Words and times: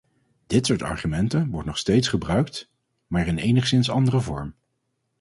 Dit 0.47 0.65
soort 0.65 0.81
argumenten 0.83 1.49
wordt 1.49 1.67
nog 1.67 1.77
steeds 1.77 2.07
gebruikt, 2.07 2.71
maar 3.07 3.27
in 3.27 3.37
enigszins 3.37 3.89
andere 3.89 4.21
vorm. 4.21 4.55